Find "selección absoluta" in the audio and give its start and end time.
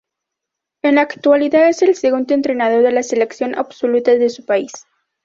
3.03-4.15